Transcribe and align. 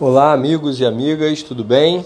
Olá, 0.00 0.32
amigos 0.32 0.80
e 0.80 0.84
amigas, 0.84 1.44
tudo 1.44 1.62
bem? 1.62 2.04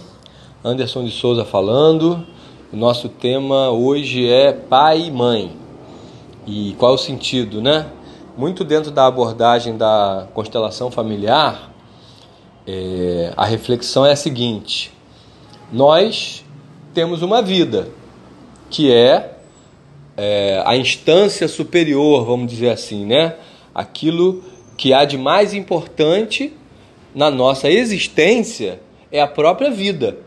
Anderson 0.62 1.06
de 1.06 1.10
Souza 1.10 1.42
falando. 1.42 2.22
O 2.70 2.76
nosso 2.76 3.08
tema 3.08 3.70
hoje 3.70 4.28
é 4.28 4.52
pai 4.52 5.06
e 5.06 5.10
mãe. 5.10 5.56
E 6.46 6.76
qual 6.78 6.92
o 6.92 6.98
sentido, 6.98 7.62
né? 7.62 7.86
Muito 8.36 8.62
dentro 8.62 8.90
da 8.90 9.06
abordagem 9.06 9.74
da 9.74 10.28
constelação 10.34 10.90
familiar, 10.90 11.72
é, 12.66 13.32
a 13.34 13.46
reflexão 13.46 14.04
é 14.04 14.12
a 14.12 14.16
seguinte: 14.16 14.92
nós 15.72 16.44
temos 16.92 17.22
uma 17.22 17.40
vida 17.40 17.88
que 18.68 18.92
é, 18.92 19.38
é 20.14 20.62
a 20.66 20.76
instância 20.76 21.48
superior, 21.48 22.26
vamos 22.26 22.50
dizer 22.50 22.68
assim, 22.68 23.06
né? 23.06 23.36
Aquilo 23.74 24.44
que 24.76 24.92
há 24.92 25.06
de 25.06 25.16
mais 25.16 25.54
importante 25.54 26.52
na 27.18 27.32
nossa 27.32 27.68
existência 27.68 28.80
é 29.10 29.20
a 29.20 29.26
própria 29.26 29.72
vida. 29.72 30.18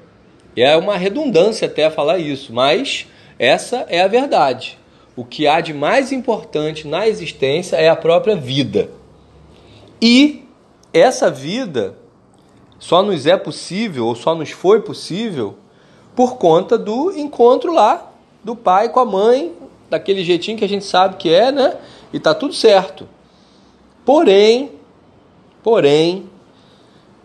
É 0.58 0.76
uma 0.76 0.98
redundância 0.98 1.66
até 1.66 1.90
falar 1.90 2.18
isso, 2.18 2.52
mas 2.52 3.08
essa 3.40 3.86
é 3.88 4.02
a 4.02 4.10
verdade. 4.10 4.78
O 5.16 5.24
que 5.24 5.48
há 5.48 5.62
de 5.62 5.74
mais 5.74 6.12
importante 6.12 6.86
na 6.86 7.08
existência 7.08 7.78
é 7.78 7.88
a 7.88 7.96
própria 7.96 8.36
vida. 8.36 8.90
E 10.02 10.44
essa 10.94 11.32
vida 11.32 11.96
só 12.78 13.02
nos 13.02 13.26
é 13.26 13.38
possível, 13.38 14.08
ou 14.08 14.14
só 14.14 14.36
nos 14.36 14.52
foi 14.52 14.82
possível, 14.82 15.56
por 16.14 16.36
conta 16.36 16.78
do 16.78 17.18
encontro 17.18 17.74
lá 17.74 18.12
do 18.44 18.54
pai 18.54 18.90
com 18.90 19.00
a 19.00 19.06
mãe, 19.06 19.54
daquele 19.90 20.26
jeitinho 20.26 20.58
que 20.58 20.66
a 20.66 20.70
gente 20.70 20.84
sabe 20.84 21.16
que 21.16 21.34
é, 21.34 21.54
né? 21.54 21.78
E 22.12 22.20
tá 22.20 22.34
tudo 22.34 22.54
certo. 22.54 23.08
Porém, 24.04 24.72
porém, 25.64 26.30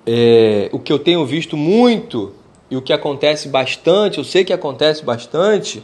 é, 0.06 0.68
o 0.72 0.78
que 0.78 0.92
eu 0.92 0.98
tenho 0.98 1.26
visto 1.26 1.56
muito 1.56 2.32
e 2.70 2.76
o 2.76 2.82
que 2.82 2.92
acontece 2.92 3.48
bastante, 3.48 4.18
eu 4.18 4.24
sei 4.24 4.44
que 4.44 4.52
acontece 4.52 5.04
bastante, 5.04 5.82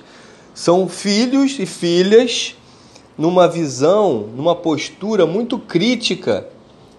são 0.55 0.89
filhos 0.89 1.59
e 1.59 1.67
filhas 1.67 2.55
numa 3.19 3.49
visão, 3.49 4.29
numa 4.35 4.55
postura 4.55 5.27
muito 5.27 5.59
crítica 5.59 6.47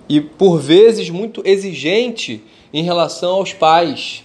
e 0.08 0.20
por 0.20 0.60
vezes 0.60 1.10
muito 1.10 1.42
exigente 1.46 2.44
em 2.74 2.84
relação 2.84 3.36
aos 3.36 3.54
pais. 3.54 4.24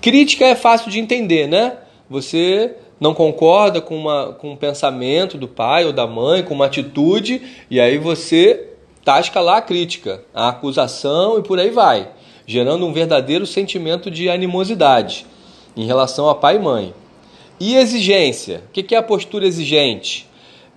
Crítica 0.00 0.46
é 0.46 0.54
fácil 0.54 0.90
de 0.90 0.98
entender, 0.98 1.46
né? 1.46 1.76
Você 2.08 2.74
não 2.98 3.14
concorda 3.14 3.80
com, 3.80 3.96
uma, 3.96 4.32
com 4.34 4.52
um 4.52 4.56
pensamento 4.56 5.36
do 5.38 5.48
pai 5.48 5.84
ou 5.84 5.92
da 5.92 6.06
mãe, 6.06 6.42
com 6.42 6.54
uma 6.54 6.66
atitude, 6.66 7.42
e 7.70 7.80
aí 7.80 7.98
você 7.98 8.69
tasca 9.04 9.40
lá 9.40 9.58
a 9.58 9.62
crítica, 9.62 10.24
a 10.34 10.48
acusação 10.48 11.38
e 11.38 11.42
por 11.42 11.58
aí 11.58 11.70
vai, 11.70 12.10
gerando 12.46 12.86
um 12.86 12.92
verdadeiro 12.92 13.46
sentimento 13.46 14.10
de 14.10 14.28
animosidade 14.28 15.26
em 15.76 15.86
relação 15.86 16.28
a 16.28 16.34
pai 16.34 16.56
e 16.56 16.58
mãe. 16.58 16.94
E 17.58 17.76
exigência? 17.76 18.62
O 18.68 18.72
que 18.72 18.94
é 18.94 18.98
a 18.98 19.02
postura 19.02 19.46
exigente? 19.46 20.26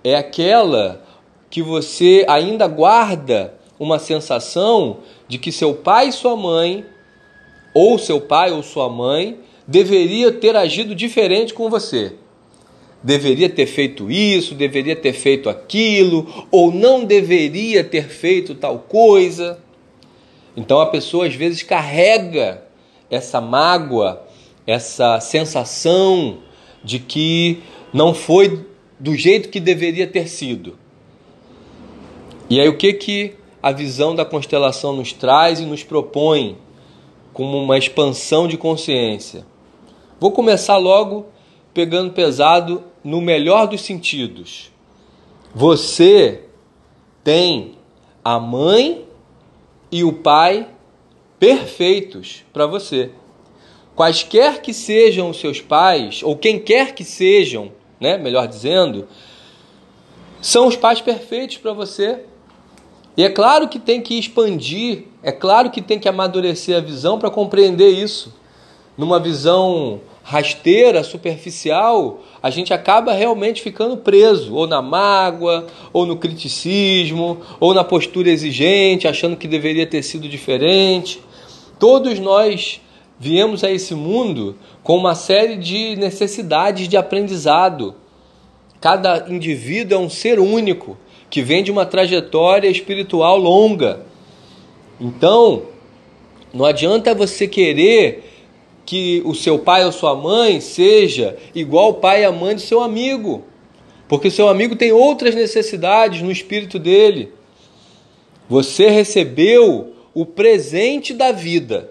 É 0.02 0.14
aquela 0.16 1.02
que 1.50 1.62
você 1.62 2.24
ainda 2.28 2.66
guarda 2.66 3.54
uma 3.78 3.98
sensação 3.98 4.98
de 5.26 5.38
que 5.38 5.50
seu 5.50 5.74
pai 5.74 6.08
e 6.08 6.12
sua 6.12 6.36
mãe, 6.36 6.84
ou 7.72 7.98
seu 7.98 8.20
pai 8.20 8.52
ou 8.52 8.62
sua 8.62 8.88
mãe, 8.88 9.38
deveria 9.66 10.30
ter 10.30 10.56
agido 10.56 10.94
diferente 10.94 11.54
com 11.54 11.70
você 11.70 12.14
deveria 13.04 13.50
ter 13.50 13.66
feito 13.66 14.10
isso, 14.10 14.54
deveria 14.54 14.96
ter 14.96 15.12
feito 15.12 15.50
aquilo, 15.50 16.46
ou 16.50 16.72
não 16.72 17.04
deveria 17.04 17.84
ter 17.84 18.08
feito 18.08 18.54
tal 18.54 18.78
coisa. 18.78 19.58
Então 20.56 20.80
a 20.80 20.86
pessoa 20.86 21.26
às 21.26 21.34
vezes 21.34 21.62
carrega 21.62 22.64
essa 23.10 23.42
mágoa, 23.42 24.24
essa 24.66 25.20
sensação 25.20 26.38
de 26.82 26.98
que 26.98 27.62
não 27.92 28.14
foi 28.14 28.64
do 28.98 29.14
jeito 29.14 29.50
que 29.50 29.60
deveria 29.60 30.06
ter 30.06 30.26
sido. 30.26 30.78
E 32.48 32.58
aí 32.58 32.68
o 32.68 32.78
que 32.78 32.94
que 32.94 33.34
a 33.62 33.70
visão 33.70 34.14
da 34.14 34.24
constelação 34.24 34.96
nos 34.96 35.12
traz 35.12 35.60
e 35.60 35.66
nos 35.66 35.82
propõe 35.82 36.56
como 37.34 37.58
uma 37.58 37.76
expansão 37.76 38.48
de 38.48 38.56
consciência? 38.56 39.44
Vou 40.18 40.30
começar 40.30 40.78
logo 40.78 41.26
pegando 41.74 42.12
pesado 42.12 42.82
no 43.04 43.20
melhor 43.20 43.68
dos 43.68 43.82
sentidos. 43.82 44.72
Você 45.54 46.44
tem 47.22 47.76
a 48.24 48.40
mãe 48.40 49.06
e 49.92 50.02
o 50.02 50.12
pai 50.12 50.66
perfeitos 51.38 52.42
para 52.52 52.66
você. 52.66 53.10
Quaisquer 53.94 54.62
que 54.62 54.72
sejam 54.72 55.30
os 55.30 55.38
seus 55.38 55.60
pais, 55.60 56.22
ou 56.22 56.36
quem 56.36 56.58
quer 56.58 56.94
que 56.94 57.04
sejam, 57.04 57.70
né, 58.00 58.16
melhor 58.16 58.48
dizendo, 58.48 59.06
são 60.40 60.66
os 60.66 60.74
pais 60.74 61.00
perfeitos 61.00 61.58
para 61.58 61.72
você. 61.72 62.24
E 63.16 63.22
é 63.22 63.30
claro 63.30 63.68
que 63.68 63.78
tem 63.78 64.00
que 64.00 64.18
expandir, 64.18 65.04
é 65.22 65.30
claro 65.30 65.70
que 65.70 65.80
tem 65.80 65.98
que 65.98 66.08
amadurecer 66.08 66.76
a 66.76 66.80
visão 66.80 67.18
para 67.18 67.30
compreender 67.30 67.90
isso. 67.90 68.34
Numa 68.98 69.20
visão 69.20 70.00
rasteira, 70.24 71.04
superficial, 71.04 72.22
a 72.42 72.48
gente 72.48 72.72
acaba 72.72 73.12
realmente 73.12 73.60
ficando 73.60 73.98
preso, 73.98 74.54
ou 74.54 74.66
na 74.66 74.80
mágoa, 74.80 75.66
ou 75.92 76.06
no 76.06 76.16
criticismo, 76.16 77.38
ou 77.60 77.74
na 77.74 77.84
postura 77.84 78.30
exigente, 78.30 79.06
achando 79.06 79.36
que 79.36 79.46
deveria 79.46 79.86
ter 79.86 80.02
sido 80.02 80.26
diferente. 80.26 81.20
Todos 81.78 82.18
nós 82.18 82.80
viemos 83.20 83.62
a 83.62 83.70
esse 83.70 83.94
mundo 83.94 84.56
com 84.82 84.96
uma 84.96 85.14
série 85.14 85.56
de 85.56 85.94
necessidades 85.96 86.88
de 86.88 86.96
aprendizado. 86.96 87.94
Cada 88.80 89.26
indivíduo 89.28 89.98
é 89.98 90.00
um 90.00 90.08
ser 90.08 90.40
único 90.40 90.96
que 91.28 91.42
vem 91.42 91.62
de 91.62 91.70
uma 91.70 91.84
trajetória 91.84 92.68
espiritual 92.68 93.36
longa. 93.36 94.06
Então, 94.98 95.64
não 96.52 96.64
adianta 96.64 97.14
você 97.14 97.46
querer 97.46 98.23
que 98.84 99.22
o 99.24 99.34
seu 99.34 99.58
pai 99.58 99.84
ou 99.84 99.92
sua 99.92 100.14
mãe 100.14 100.60
seja 100.60 101.36
igual 101.54 101.90
o 101.90 101.94
pai 101.94 102.22
e 102.22 102.24
a 102.24 102.32
mãe 102.32 102.54
do 102.54 102.60
seu 102.60 102.82
amigo, 102.82 103.44
porque 104.08 104.30
seu 104.30 104.48
amigo 104.48 104.76
tem 104.76 104.92
outras 104.92 105.34
necessidades 105.34 106.20
no 106.20 106.30
espírito 106.30 106.78
dele. 106.78 107.32
Você 108.48 108.88
recebeu 108.88 109.94
o 110.12 110.26
presente 110.26 111.14
da 111.14 111.32
vida. 111.32 111.90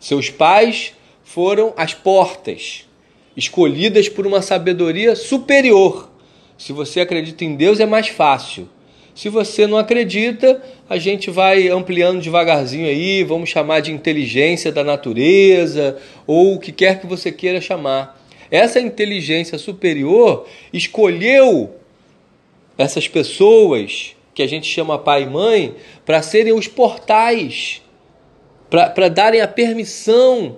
Seus 0.00 0.30
pais 0.30 0.94
foram 1.22 1.72
as 1.76 1.94
portas, 1.94 2.86
escolhidas 3.36 4.08
por 4.08 4.26
uma 4.26 4.42
sabedoria 4.42 5.14
superior. 5.14 6.10
Se 6.58 6.72
você 6.72 7.00
acredita 7.00 7.44
em 7.44 7.54
Deus, 7.54 7.78
é 7.80 7.86
mais 7.86 8.08
fácil. 8.08 8.68
Se 9.20 9.28
você 9.28 9.66
não 9.66 9.76
acredita, 9.76 10.62
a 10.88 10.96
gente 10.96 11.30
vai 11.30 11.68
ampliando 11.68 12.22
devagarzinho 12.22 12.86
aí, 12.86 13.22
vamos 13.22 13.50
chamar 13.50 13.80
de 13.80 13.92
inteligência 13.92 14.72
da 14.72 14.82
natureza, 14.82 15.98
ou 16.26 16.54
o 16.54 16.58
que 16.58 16.72
quer 16.72 16.98
que 16.98 17.06
você 17.06 17.30
queira 17.30 17.60
chamar. 17.60 18.18
Essa 18.50 18.80
inteligência 18.80 19.58
superior 19.58 20.48
escolheu 20.72 21.68
essas 22.78 23.08
pessoas 23.08 24.16
que 24.32 24.42
a 24.42 24.46
gente 24.46 24.66
chama 24.66 24.98
pai 24.98 25.24
e 25.24 25.26
mãe 25.26 25.74
para 26.06 26.22
serem 26.22 26.54
os 26.54 26.66
portais, 26.66 27.82
para 28.70 29.10
darem 29.10 29.42
a 29.42 29.46
permissão 29.46 30.56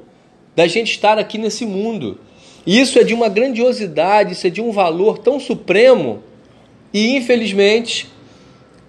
da 0.55 0.69
gente 0.69 0.93
estar 0.93 1.19
aqui 1.19 1.37
nesse 1.37 1.67
mundo. 1.67 2.21
Isso 2.65 2.97
é 3.01 3.03
de 3.03 3.13
uma 3.13 3.29
grandiosidade, 3.29 4.35
isso 4.35 4.47
é 4.47 4.51
de 4.51 4.61
um 4.61 4.71
valor 4.71 5.19
tão 5.19 5.41
supremo, 5.41 6.23
e 6.95 7.17
infelizmente 7.17 8.13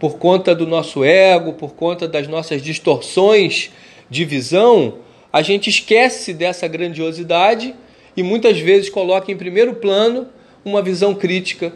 por 0.03 0.18
conta 0.18 0.53
do 0.53 0.68
nosso 0.68 1.02
ego, 1.02 1.53
por 1.53 1.75
conta 1.75 2.09
das 2.09 2.28
nossas 2.28 2.62
distorções 2.62 3.72
de 4.10 4.25
visão, 4.25 4.95
a 5.31 5.42
gente 5.42 5.69
esquece 5.69 6.33
dessa 6.33 6.68
grandiosidade 6.68 7.74
e 8.18 8.22
muitas 8.22 8.60
vezes 8.60 8.89
coloca 8.89 9.31
em 9.31 9.38
primeiro 9.38 9.75
plano 9.75 10.28
uma 10.66 10.81
visão 10.81 11.16
crítica, 11.16 11.72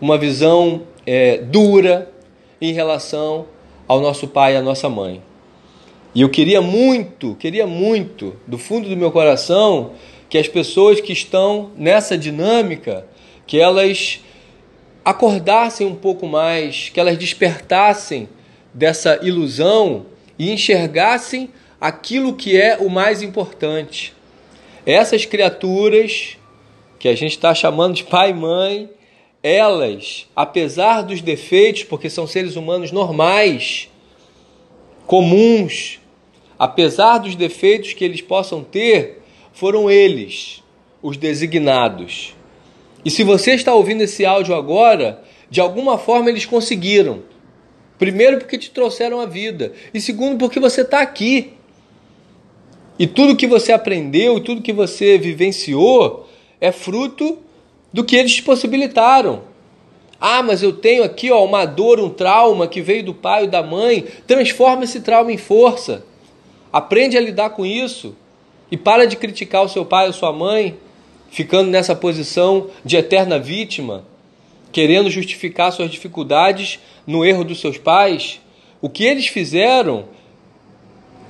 uma 0.00 0.16
visão 0.16 0.82
é, 1.04 1.38
dura 1.38 2.12
em 2.60 2.72
relação 2.72 3.46
ao 3.88 3.98
nosso 3.98 4.28
pai 4.28 4.54
e 4.54 4.56
à 4.56 4.62
nossa 4.62 4.88
mãe. 4.88 5.20
E 6.14 6.20
eu 6.20 6.28
queria 6.28 6.62
muito, 6.62 7.34
queria 7.34 7.66
muito, 7.66 8.36
do 8.46 8.58
fundo 8.58 8.88
do 8.88 8.96
meu 8.96 9.10
coração, 9.10 9.90
que 10.28 10.38
as 10.38 10.46
pessoas 10.46 11.00
que 11.00 11.12
estão 11.12 11.72
nessa 11.76 12.16
dinâmica, 12.16 13.08
que 13.44 13.58
elas 13.58 14.20
acordassem 15.04 15.86
um 15.86 15.94
pouco 15.94 16.26
mais, 16.26 16.88
que 16.88 17.00
elas 17.00 17.16
despertassem 17.16 18.28
dessa 18.72 19.18
ilusão 19.22 20.06
e 20.38 20.50
enxergassem 20.50 21.50
aquilo 21.80 22.34
que 22.34 22.60
é 22.60 22.76
o 22.76 22.88
mais 22.88 23.22
importante. 23.22 24.12
Essas 24.84 25.24
criaturas 25.24 26.36
que 26.98 27.08
a 27.08 27.14
gente 27.14 27.32
está 27.32 27.54
chamando 27.54 27.94
de 27.94 28.04
pai 28.04 28.30
e 28.30 28.34
mãe, 28.34 28.90
elas, 29.42 30.28
apesar 30.36 31.02
dos 31.02 31.22
defeitos, 31.22 31.84
porque 31.84 32.10
são 32.10 32.26
seres 32.26 32.56
humanos 32.56 32.92
normais, 32.92 33.88
comuns, 35.06 35.98
apesar 36.58 37.18
dos 37.18 37.34
defeitos 37.34 37.94
que 37.94 38.04
eles 38.04 38.20
possam 38.20 38.62
ter, 38.62 39.22
foram 39.52 39.90
eles 39.90 40.62
os 41.02 41.16
designados. 41.16 42.34
E 43.04 43.10
se 43.10 43.22
você 43.22 43.52
está 43.52 43.74
ouvindo 43.74 44.02
esse 44.02 44.24
áudio 44.24 44.54
agora, 44.54 45.22
de 45.48 45.60
alguma 45.60 45.98
forma 45.98 46.28
eles 46.28 46.44
conseguiram. 46.44 47.22
Primeiro, 47.98 48.38
porque 48.38 48.58
te 48.58 48.70
trouxeram 48.70 49.20
a 49.20 49.26
vida, 49.26 49.72
e 49.92 50.00
segundo, 50.00 50.38
porque 50.38 50.58
você 50.58 50.80
está 50.82 51.00
aqui. 51.00 51.52
E 52.98 53.06
tudo 53.06 53.36
que 53.36 53.46
você 53.46 53.72
aprendeu, 53.72 54.40
tudo 54.40 54.62
que 54.62 54.72
você 54.72 55.18
vivenciou, 55.18 56.28
é 56.60 56.70
fruto 56.70 57.38
do 57.92 58.04
que 58.04 58.16
eles 58.16 58.34
te 58.34 58.42
possibilitaram. 58.42 59.42
Ah, 60.20 60.42
mas 60.42 60.62
eu 60.62 60.72
tenho 60.72 61.02
aqui 61.02 61.30
ó, 61.30 61.42
uma 61.44 61.64
dor, 61.64 61.98
um 61.98 62.10
trauma 62.10 62.68
que 62.68 62.82
veio 62.82 63.02
do 63.02 63.14
pai 63.14 63.42
ou 63.42 63.48
da 63.48 63.62
mãe. 63.62 64.04
Transforma 64.26 64.84
esse 64.84 65.00
trauma 65.00 65.32
em 65.32 65.38
força. 65.38 66.04
Aprende 66.70 67.16
a 67.16 67.20
lidar 67.20 67.50
com 67.50 67.64
isso. 67.64 68.14
E 68.70 68.76
para 68.76 69.06
de 69.06 69.16
criticar 69.16 69.64
o 69.64 69.68
seu 69.68 69.84
pai 69.84 70.06
ou 70.06 70.12
sua 70.12 70.32
mãe, 70.32 70.76
ficando 71.30 71.70
nessa 71.70 71.94
posição 71.94 72.68
de 72.84 72.96
eterna 72.96 73.38
vítima, 73.38 74.04
querendo 74.72 75.08
justificar 75.08 75.72
suas 75.72 75.90
dificuldades 75.90 76.78
no 77.06 77.24
erro 77.24 77.44
dos 77.44 77.60
seus 77.60 77.78
pais. 77.78 78.40
O 78.80 78.88
que 78.88 79.04
eles 79.04 79.26
fizeram 79.26 80.06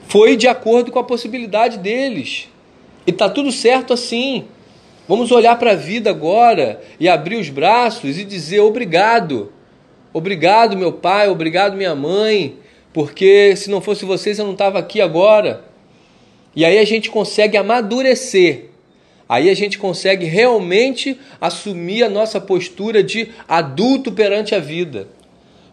foi 0.08 0.36
de 0.36 0.48
acordo 0.48 0.90
com 0.90 0.98
a 0.98 1.04
possibilidade 1.04 1.78
deles. 1.78 2.48
E 3.06 3.12
tá 3.12 3.28
tudo 3.28 3.52
certo 3.52 3.92
assim. 3.92 4.44
Vamos 5.06 5.30
olhar 5.30 5.58
para 5.58 5.72
a 5.72 5.76
vida 5.76 6.10
agora 6.10 6.80
e 6.98 7.08
abrir 7.08 7.36
os 7.36 7.48
braços 7.48 8.18
e 8.18 8.24
dizer 8.24 8.60
obrigado. 8.60 9.52
Obrigado, 10.12 10.76
meu 10.76 10.92
pai, 10.92 11.28
obrigado, 11.28 11.76
minha 11.76 11.94
mãe, 11.94 12.56
porque 12.92 13.54
se 13.54 13.70
não 13.70 13.80
fosse 13.80 14.04
vocês 14.04 14.38
eu 14.38 14.44
não 14.44 14.52
estava 14.52 14.78
aqui 14.78 15.00
agora. 15.00 15.64
E 16.54 16.64
aí 16.64 16.78
a 16.78 16.84
gente 16.84 17.10
consegue 17.10 17.56
amadurecer. 17.56 18.69
Aí 19.30 19.48
a 19.48 19.54
gente 19.54 19.78
consegue 19.78 20.26
realmente 20.26 21.16
assumir 21.40 22.02
a 22.02 22.08
nossa 22.08 22.40
postura 22.40 23.00
de 23.00 23.28
adulto 23.46 24.10
perante 24.10 24.56
a 24.56 24.58
vida. 24.58 25.06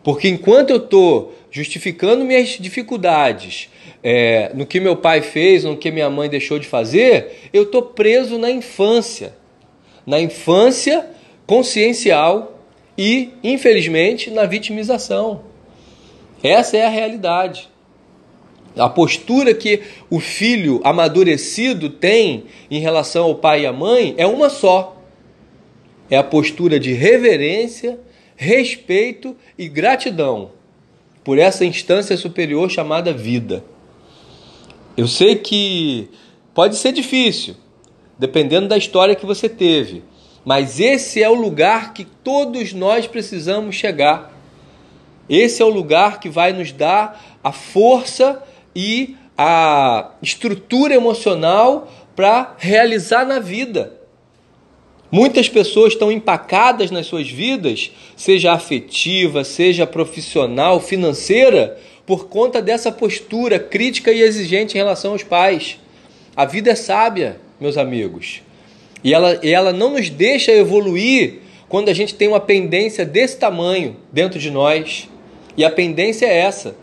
Porque 0.03 0.29
enquanto 0.29 0.69
eu 0.69 0.77
estou 0.77 1.33
justificando 1.49 2.23
minhas 2.23 2.49
dificuldades, 2.49 3.67
é, 4.03 4.51
no 4.53 4.63
que 4.63 4.79
meu 4.79 4.95
pai 4.95 5.23
fez, 5.23 5.63
no 5.63 5.75
que 5.75 5.89
minha 5.89 6.07
mãe 6.07 6.29
deixou 6.29 6.59
de 6.59 6.67
fazer, 6.67 7.49
eu 7.51 7.63
estou 7.63 7.81
preso 7.81 8.37
na 8.37 8.51
infância. 8.51 9.33
Na 10.05 10.21
infância 10.21 11.07
consciencial 11.47 12.61
e, 12.95 13.31
infelizmente, 13.43 14.29
na 14.29 14.45
vitimização. 14.45 15.41
Essa 16.43 16.77
é 16.77 16.85
a 16.85 16.89
realidade. 16.89 17.67
A 18.77 18.89
postura 18.89 19.53
que 19.53 19.81
o 20.09 20.19
filho 20.19 20.81
amadurecido 20.83 21.89
tem 21.89 22.45
em 22.69 22.79
relação 22.79 23.25
ao 23.25 23.35
pai 23.35 23.61
e 23.61 23.65
à 23.65 23.73
mãe 23.73 24.13
é 24.17 24.25
uma 24.25 24.49
só. 24.49 25.01
É 26.09 26.17
a 26.17 26.23
postura 26.23 26.79
de 26.79 26.93
reverência, 26.93 27.99
respeito 28.35 29.35
e 29.57 29.67
gratidão 29.67 30.51
por 31.23 31.37
essa 31.37 31.65
instância 31.65 32.15
superior 32.15 32.69
chamada 32.69 33.11
vida. 33.11 33.63
Eu 34.95 35.07
sei 35.07 35.35
que 35.35 36.09
pode 36.53 36.77
ser 36.77 36.93
difícil, 36.93 37.55
dependendo 38.17 38.67
da 38.67 38.77
história 38.77 39.13
que 39.13 39.25
você 39.25 39.49
teve, 39.49 40.03
mas 40.45 40.79
esse 40.79 41.21
é 41.21 41.29
o 41.29 41.33
lugar 41.33 41.93
que 41.93 42.05
todos 42.05 42.71
nós 42.71 43.05
precisamos 43.05 43.75
chegar. 43.75 44.33
Esse 45.29 45.61
é 45.61 45.65
o 45.65 45.69
lugar 45.69 46.21
que 46.21 46.29
vai 46.29 46.53
nos 46.53 46.71
dar 46.71 47.37
a 47.43 47.51
força 47.51 48.41
e 48.77 49.15
a 49.35 50.11
estrutura 50.21 50.93
emocional 50.93 51.91
para 52.15 52.55
realizar 52.59 53.25
na 53.25 53.39
vida. 53.39 53.91
Muitas 55.09 55.49
pessoas 55.49 55.93
estão 55.93 56.11
empacadas 56.11 56.91
nas 56.91 57.07
suas 57.07 57.27
vidas, 57.27 57.91
seja 58.15 58.53
afetiva, 58.53 59.43
seja 59.43 59.87
profissional, 59.87 60.79
financeira, 60.79 61.79
por 62.05 62.27
conta 62.27 62.61
dessa 62.61 62.91
postura 62.91 63.57
crítica 63.57 64.11
e 64.11 64.21
exigente 64.21 64.75
em 64.75 64.77
relação 64.77 65.13
aos 65.13 65.23
pais. 65.23 65.79
A 66.35 66.45
vida 66.45 66.69
é 66.69 66.75
sábia, 66.75 67.39
meus 67.59 67.77
amigos. 67.77 68.43
E 69.03 69.11
ela, 69.11 69.39
ela 69.43 69.73
não 69.73 69.91
nos 69.93 70.07
deixa 70.07 70.51
evoluir 70.51 71.39
quando 71.67 71.89
a 71.89 71.93
gente 71.93 72.13
tem 72.13 72.27
uma 72.27 72.39
pendência 72.39 73.03
desse 73.03 73.37
tamanho 73.37 73.95
dentro 74.11 74.37
de 74.37 74.51
nós. 74.51 75.09
E 75.55 75.65
a 75.65 75.71
pendência 75.71 76.27
é 76.27 76.37
essa: 76.37 76.75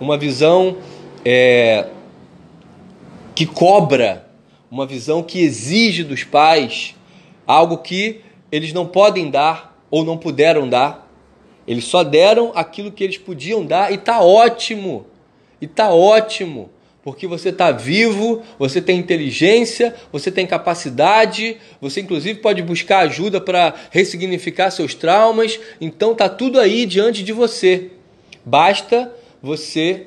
uma 0.00 0.18
visão 0.18 0.78
é, 1.24 1.86
que 3.34 3.46
cobra, 3.46 4.28
uma 4.70 4.86
visão 4.86 5.22
que 5.22 5.40
exige 5.40 6.04
dos 6.04 6.24
pais 6.24 6.94
algo 7.46 7.78
que 7.78 8.20
eles 8.52 8.72
não 8.72 8.86
podem 8.86 9.30
dar 9.30 9.76
ou 9.90 10.04
não 10.04 10.16
puderam 10.16 10.68
dar. 10.68 11.10
Eles 11.66 11.84
só 11.84 12.02
deram 12.02 12.52
aquilo 12.54 12.92
que 12.92 13.02
eles 13.02 13.18
podiam 13.18 13.64
dar 13.64 13.92
e 13.92 13.98
tá 13.98 14.20
ótimo. 14.20 15.06
E 15.60 15.66
tá 15.66 15.92
ótimo, 15.92 16.70
porque 17.02 17.26
você 17.26 17.50
está 17.50 17.70
vivo, 17.70 18.42
você 18.58 18.80
tem 18.80 18.98
inteligência, 18.98 19.94
você 20.10 20.30
tem 20.30 20.46
capacidade, 20.46 21.58
você 21.80 22.00
inclusive 22.00 22.40
pode 22.40 22.62
buscar 22.62 23.00
ajuda 23.00 23.40
para 23.40 23.74
ressignificar 23.90 24.70
seus 24.70 24.94
traumas. 24.94 25.58
Então 25.80 26.14
tá 26.14 26.28
tudo 26.28 26.58
aí 26.58 26.86
diante 26.86 27.22
de 27.22 27.32
você. 27.32 27.90
Basta 28.44 29.12
você 29.42 30.06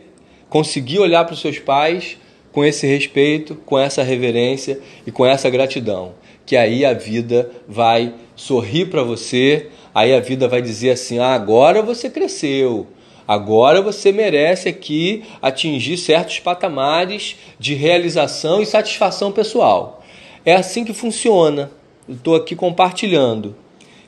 conseguir 0.53 0.99
olhar 0.99 1.25
para 1.25 1.33
os 1.33 1.41
seus 1.41 1.57
pais 1.57 2.15
com 2.51 2.63
esse 2.63 2.85
respeito, 2.85 3.55
com 3.65 3.79
essa 3.79 4.03
reverência 4.03 4.79
e 5.03 5.09
com 5.09 5.25
essa 5.25 5.49
gratidão, 5.49 6.13
que 6.45 6.55
aí 6.55 6.85
a 6.85 6.93
vida 6.93 7.49
vai 7.67 8.13
sorrir 8.35 8.85
para 8.85 9.01
você, 9.01 9.69
aí 9.95 10.13
a 10.13 10.19
vida 10.19 10.47
vai 10.47 10.61
dizer 10.61 10.91
assim: 10.91 11.17
ah, 11.17 11.33
agora 11.33 11.81
você 11.81 12.07
cresceu, 12.07 12.85
agora 13.27 13.81
você 13.81 14.11
merece 14.11 14.69
aqui 14.69 15.23
atingir 15.41 15.97
certos 15.97 16.39
patamares 16.39 17.35
de 17.57 17.73
realização 17.73 18.61
e 18.61 18.65
satisfação 18.67 19.31
pessoal. 19.31 20.03
É 20.45 20.53
assim 20.53 20.85
que 20.85 20.93
funciona. 20.93 21.71
Estou 22.07 22.35
aqui 22.35 22.55
compartilhando. 22.55 23.55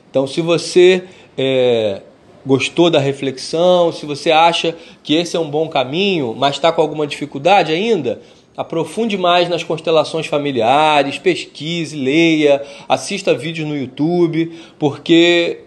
Então, 0.08 0.28
se 0.28 0.40
você 0.40 1.02
é, 1.36 2.02
gostou 2.46 2.88
da 2.88 3.00
reflexão, 3.00 3.92
se 3.92 4.06
você 4.06 4.30
acha 4.30 4.74
que 5.02 5.14
esse 5.14 5.36
é 5.36 5.40
um 5.40 5.50
bom 5.50 5.68
caminho, 5.68 6.34
mas 6.38 6.54
está 6.54 6.70
com 6.70 6.80
alguma 6.80 7.06
dificuldade 7.06 7.72
ainda, 7.72 8.22
Aprofunde 8.56 9.18
mais 9.18 9.50
nas 9.50 9.62
constelações 9.62 10.26
familiares, 10.26 11.18
pesquise, 11.18 11.94
leia, 11.94 12.62
assista 12.88 13.34
vídeos 13.34 13.68
no 13.68 13.76
YouTube, 13.76 14.50
porque 14.78 15.60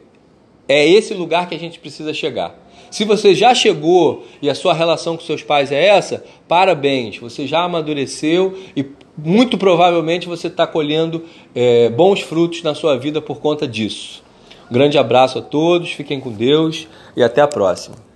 é 0.68 0.88
esse 0.90 1.14
lugar 1.14 1.48
que 1.48 1.54
a 1.54 1.60
gente 1.60 1.80
precisa 1.80 2.14
chegar. 2.16 2.58
Se 2.90 3.06
você 3.06 3.36
já 3.36 3.54
chegou 3.54 4.26
e 4.42 4.50
a 4.50 4.56
sua 4.56 4.74
relação 4.74 5.16
com 5.16 5.24
seus 5.24 5.44
pais 5.44 5.72
é 5.72 5.86
essa, 5.86 6.26
parabéns, 6.48 7.20
você 7.20 7.46
já 7.46 7.64
amadureceu 7.64 8.58
e 8.76 8.84
muito 9.16 9.56
provavelmente 9.56 10.28
você 10.28 10.48
está 10.48 10.66
colhendo 10.66 11.24
é, 11.54 11.90
bons 11.90 12.22
frutos 12.22 12.64
na 12.64 12.74
sua 12.74 12.98
vida 12.98 13.22
por 13.22 13.40
conta 13.40 13.68
disso. 13.68 14.24
Grande 14.72 14.98
abraço 14.98 15.40
a 15.40 15.42
todos, 15.42 15.92
fiquem 15.92 16.20
com 16.20 16.32
Deus 16.32 16.88
e 17.16 17.24
até 17.24 17.42
a 17.42 17.48
próxima. 17.48 18.09